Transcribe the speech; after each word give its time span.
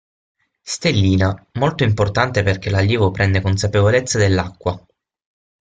Stellina: 0.63 1.45
molto 1.59 1.83
importante 1.83 2.41
perché 2.41 2.71
l'allievo 2.71 3.11
prende 3.11 3.39
consapevolezza 3.39 4.17
dell'acqua. 4.17 4.83